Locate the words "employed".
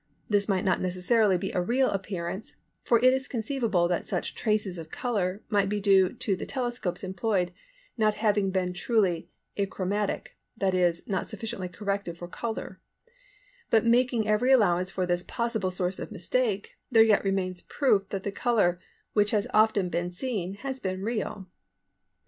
7.03-7.53